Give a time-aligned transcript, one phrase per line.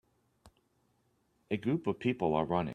[1.51, 2.69] A group of people are running.